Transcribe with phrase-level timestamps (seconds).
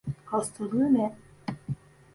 [0.25, 1.15] Hastalığı ne?